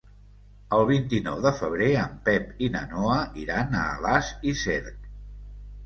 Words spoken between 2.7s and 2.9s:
na